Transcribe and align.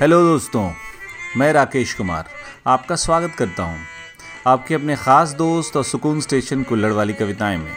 Hello 0.00 0.20
दोस्तों, 0.22 0.62
मैं 1.36 1.52
राकेश 1.52 1.92
कुमार 1.94 2.28
आपका 2.66 2.96
स्वागत 2.96 3.34
करता 3.38 3.62
हूँ 3.62 3.78
आपके 4.46 4.74
अपने 4.74 4.94
ख़ास 4.96 5.32
दोस्त 5.32 5.76
और 5.76 5.82
सुकून 5.84 6.20
स्टेशन 6.20 6.62
कुल्लड़ 6.62 6.92
वाली 6.92 7.12
कविताएँ 7.12 7.56
में। 7.56 7.72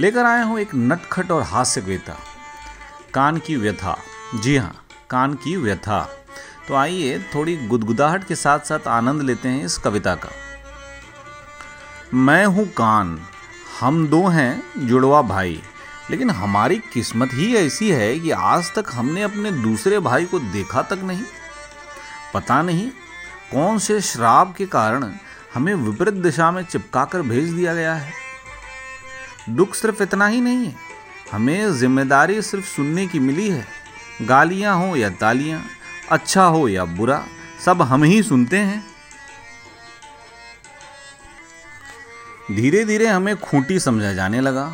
लेकर 0.00 0.24
आया 0.24 0.42
हूँ 0.44 0.58
एक 0.60 0.74
नटखट 0.74 1.30
और 1.30 1.42
हास्य 1.42 1.80
कविता, 1.80 2.16
कान 3.14 3.38
की 3.38 3.56
व्यथा। 3.56 3.96
जी 4.34 4.56
हाँ 4.56 4.74
कान 5.10 5.34
की 5.34 5.56
व्यथा। 5.56 6.00
तो 6.68 6.74
आइए 6.74 7.18
थोड़ी 7.34 7.56
गुदगुदाहट 7.66 8.26
के 8.28 8.34
साथ 8.34 8.68
साथ 8.68 8.88
आनंद 8.88 9.22
लेते 9.22 9.48
हैं 9.48 9.64
इस 9.64 9.78
कविता 9.78 10.14
का। 10.14 10.30
मैं 12.14 12.44
हूँ 12.46 12.66
कान, 12.72 13.18
हम 13.80 14.06
दो 14.08 14.26
हैं 14.28 14.86
जुड़वा 14.86 15.22
भाई। 15.24 15.60
लेकिन 16.10 16.30
हमारी 16.30 16.78
किस्मत 16.92 17.30
ही 17.32 17.54
ऐसी 17.56 17.90
है 17.90 18.18
कि 18.20 18.30
आज 18.30 18.72
तक 18.74 18.90
हमने 18.92 19.22
अपने 19.22 19.50
दूसरे 19.52 19.98
भाई 20.00 20.24
को 20.24 20.38
देखा 20.38 20.82
तक 20.82 20.98
नहीं। 21.04 21.24
पता 22.34 22.60
नहीं 22.62 22.88
कौन 23.52 23.78
से 23.78 24.00
श्राप 24.00 24.54
के 24.56 24.66
कारण 24.66 25.12
हमें 25.54 25.74
विपरीत 25.74 26.14
दिशा 26.14 26.50
में 26.50 26.62
चिपका 26.62 27.04
कर 27.04 27.22
भेज 27.22 27.50
दिया 27.50 27.74
गया 27.74 27.94
है। 27.94 28.12
दुख 29.50 29.74
सिर्फ़ 29.74 30.02
इतना 30.02 30.26
ही 30.26 30.40
नहीं 30.40 30.66
है 30.66 30.74
हमें 31.32 31.72
ज़िम्मेदारी 31.72 32.40
सिर्फ़ 32.42 32.66
सुनने 32.66 33.06
की 33.06 33.18
मिली 33.20 33.48
है। 33.48 33.66
गालियाँ 34.22 34.76
हो 34.76 34.94
या 34.96 35.10
तालियाँ 35.10 35.62
अच्छा 36.10 36.44
हो 36.44 36.68
या 36.68 36.84
बुरा, 36.84 37.22
सब 37.64 37.82
हम 37.82 38.04
ही 38.04 38.22
सुनते 38.22 38.56
हैं। 38.56 38.84
धीरे 42.52 42.84
धीरे 42.84 43.06
हमें 43.06 43.36
खूंटी 43.36 43.78
समझा 43.80 44.12
जाने 44.12 44.40
लगा। 44.40 44.66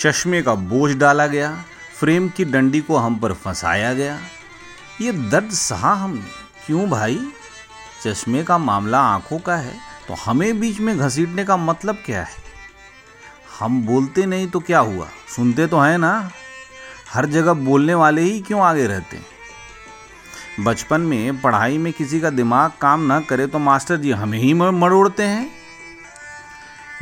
चश्मे 0.00 0.40
का 0.42 0.54
बोझ 0.54 0.96
डाला 0.96 1.26
गया, 1.26 1.64
फ्रेम 1.98 2.28
की 2.28 2.44
डंडी 2.44 2.80
को 2.80 2.96
हम 2.96 3.16
पर 3.16 3.32
फंसाया 3.32 3.92
गया। 3.94 4.18
ये 5.00 5.12
दर्द 5.12 5.50
सहा 5.50 5.92
हमने। 5.94 6.22
क्यों 6.66 6.88
भाई? 6.90 7.18
चश्मे 8.04 8.42
का 8.44 8.56
मामला 8.58 9.00
आँखों 9.00 9.38
का 9.38 9.56
है 9.56 9.74
तो 10.08 10.14
हमें 10.14 10.60
बीच 10.60 10.78
में 10.80 10.96
घसीटने 10.98 11.44
का 11.44 11.56
मतलब 11.56 11.98
क्या 12.06 12.22
है? 12.22 12.36
हम 13.58 13.82
बोलते 13.82 14.24
नहीं 14.26 14.46
तो 14.48 14.60
क्या 14.60 14.78
हुआ? 14.78 15.08
सुनते 15.36 15.66
तो 15.66 15.80
हैं 15.80 15.98
ना? 15.98 16.30
हर 17.12 17.26
जगह 17.26 17.52
बोलने 17.52 17.94
वाले 17.94 18.22
ही 18.22 18.40
क्यों 18.40 18.62
आगे 18.62 18.86
रहते 18.86 19.16
हैं? 19.16 19.26
बचपन 20.60 21.00
में 21.00 21.40
पढ़ाई 21.40 21.78
में 21.78 21.92
किसी 21.92 22.20
का 22.20 22.30
दिमाग 22.30 22.72
काम 22.80 23.00
ना 23.02 23.20
करे 23.20 23.46
तो 23.46 23.58
मास्टर 23.58 23.96
जी 23.96 24.10
हमें 24.12 24.38
ही 24.38 24.54
मरोड़ते 24.54 25.22
हैं। 25.22 25.50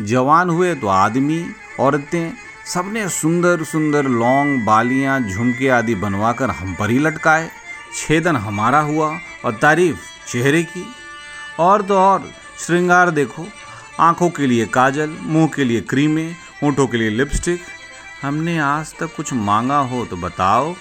जवान 0.01 0.51
हुए 0.51 0.75
तो 0.75 0.89
आदमी, 0.89 1.45
औरतें 1.81 2.48
सबने 2.75 3.09
सुंदर 3.09 3.65
सुंदर 3.65 4.05
लौंग, 4.05 4.65
बालियाँ, 4.65 5.21
झुमके 5.21 5.69
आदि 5.69 5.95
बनवाकर 5.95 6.51
हम 6.51 6.75
पर 6.75 6.91
ही 6.91 6.99
लटकाए। 6.99 7.51
छेदन 7.95 8.37
हमारा 8.37 8.81
हुआ 8.81 9.19
और 9.45 9.53
तारीफ़ 9.53 9.99
चेहरे 10.29 10.63
की। 10.63 10.87
और 11.59 11.83
तो 11.83 11.99
और, 11.99 12.31
श्रृंगार 12.59 13.11
देखो। 13.11 13.47
आँखों 14.01 14.31
के 14.31 14.47
लिए 14.47 14.67
काजल, 14.67 15.17
मुँह 15.21 15.51
के 15.57 15.65
लिए 15.65 15.81
क्रीमें, 15.81 16.37
होठों 16.63 16.87
के 16.87 16.97
लिए 16.97 17.11
लिपस्टिक। 17.11 17.61
हमने 18.23 18.59
आज 18.59 18.95
तक 18.99 19.17
कुछ 19.17 19.33
मांगा 19.33 19.79
हो 19.79 20.05
तो 20.05 20.17
बताओ। 20.17 20.75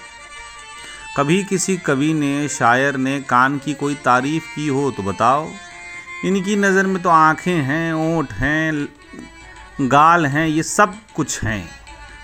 कभी 1.16 1.44
किसी 1.44 1.76
कवि 1.76 2.12
ने, 2.12 2.48
शायर 2.48 2.96
ने 2.96 3.20
कान 3.20 3.58
की 3.58 3.74
कोई 3.74 3.94
तारीफ़ 3.94 4.44
की 4.56 4.68
हो 4.68 4.90
तो 4.90 5.02
बताओ। 5.02 5.48
इनकी 6.24 6.56
नज़र 6.56 6.86
में 6.86 7.02
तो 7.02 7.08
आँखें 7.08 7.62
हैं, 7.62 8.18
ओठ 8.18 8.32
हैं, 8.32 8.88
गाल 9.80 10.26
हैं, 10.26 10.46
ये 10.48 10.62
सब 10.62 10.94
कुछ 11.14 11.42
हैं। 11.44 11.77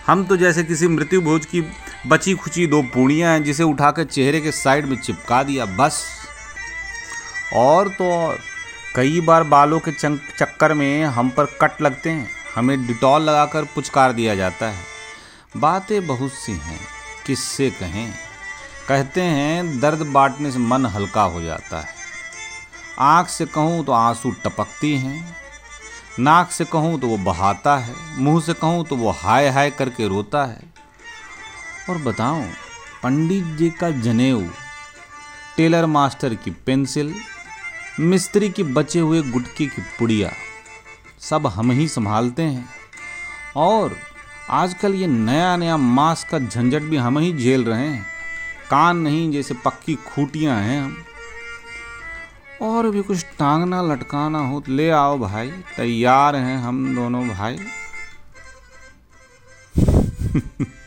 हम 0.06 0.24
तो 0.24 0.36
जैसे 0.36 0.62
किसी 0.64 0.88
मृत्यु 0.88 1.20
भोज 1.20 1.46
की 1.46 1.60
बची 2.06 2.34
खुची 2.34 2.66
दो 2.66 2.82
पूड़ियाँ 2.84 3.32
हैं, 3.32 3.44
जिसे 3.44 3.62
उठाकर 3.62 4.04
चेहरे 4.04 4.40
के 4.40 4.50
साइड 4.52 4.86
में 4.86 4.96
चिपका 4.96 5.42
दिया, 5.42 5.64
बस। 5.66 6.04
और 7.54 7.88
तो 7.88 8.10
और, 8.12 8.38
कई 8.96 9.20
बार 9.20 9.42
बालों 9.44 9.78
के 9.80 9.92
चक्कर 9.92 10.74
में 10.74 11.04
हम 11.04 11.30
पर 11.30 11.44
कट 11.60 11.80
लगते 11.82 12.10
हैं, 12.10 12.28
हमें 12.54 12.86
डिटॉल 12.86 13.22
लगाकर 13.22 13.64
पुचकार 13.64 14.12
दिया 14.12 14.34
जाता 14.34 14.66
है। 14.66 14.82
बातें 15.56 16.06
बहुत 16.06 16.32
सी 16.32 16.52
हैं, 16.52 16.80
किससे 17.26 17.70
कहें? 17.70 18.12
कहते 18.88 19.20
हैं, 19.20 19.80
दर्द 19.80 20.02
बांटने 20.06 20.50
से 20.50 20.58
मन 20.58 20.86
हल्का 20.86 21.22
हो 21.22 21.42
जाता 21.42 21.80
है। 21.80 21.94
आँख 22.98 23.28
से 23.28 23.46
कहूँ 23.46 23.84
तो 23.84 23.92
आँसू 23.92 24.30
टपकती 24.44 24.96
हैं 24.98 25.36
नाक 26.18 26.50
से 26.50 26.64
कहूँ 26.64 26.98
तो 27.00 27.08
वो 27.08 27.16
बहाता 27.18 27.76
है, 27.76 27.94
मुँह 28.16 28.40
से 28.40 28.52
कहूँ 28.54 28.84
तो 28.86 28.96
वो 28.96 29.10
हाय 29.12 29.48
हाय 29.48 29.70
करके 29.70 30.08
रोता 30.08 30.44
है। 30.44 30.62
और 31.90 31.98
बताऊँ, 31.98 32.44
पंडित 33.02 33.44
जी 33.58 33.70
का 33.70 33.90
जनेऊ, 33.90 34.42
टेलर 35.56 35.86
मास्टर 35.86 36.34
की 36.34 36.50
पेंसिल, 36.66 37.14
मिस्त्री 38.00 38.48
की 38.48 38.62
बचे 38.62 38.98
हुए 38.98 39.22
गुटके 39.22 39.66
की 39.66 39.82
पुड़िया, 39.98 40.30
सब 41.20 41.46
हम 41.46 41.70
ही 41.70 41.88
संभालते 41.88 42.42
हैं। 42.42 42.68
और 43.56 43.96
आजकल 44.50 44.94
ये 44.94 45.06
नया 45.06 45.56
नया 45.56 45.76
मांस 45.76 46.24
का 46.24 46.38
झंझट 46.38 46.82
भी 46.82 46.96
हम 46.96 47.18
ही 47.18 47.32
झेल 47.34 47.64
रहे 47.64 47.88
हैं। 47.88 48.06
कान 48.70 48.96
नहीं 48.96 49.30
जैसे 49.32 49.54
पक्की 49.54 49.94
खूटियाँ 50.06 50.60
हैं 50.60 50.80
हम। 50.82 50.96
और 52.62 52.90
भी 52.90 53.02
कुछ 53.02 53.24
टांगना, 53.24 53.82
लटकाना 53.82 54.38
हो 54.38 54.60
तो 54.60 54.72
ले 54.72 54.90
आओ 54.90 55.18
भाई। 55.18 55.50
तैयार 55.50 56.36
हैं 56.36 56.58
हम 56.58 56.94
दोनों 56.94 57.28
भाई। 57.28 57.58